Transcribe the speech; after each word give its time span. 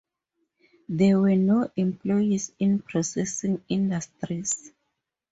There 0.89 1.19
were 1.19 1.35
no 1.35 1.69
employees 1.75 2.53
in 2.57 2.81
processing 2.81 3.63
industries. 3.69 4.71